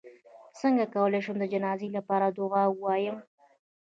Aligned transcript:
څنګه 0.59 0.83
کولی 0.93 1.19
شم 1.25 1.35
د 1.39 1.45
جنازې 1.53 1.87
لپاره 1.97 2.25
دعا 2.37 2.63
ووایم 2.69 3.17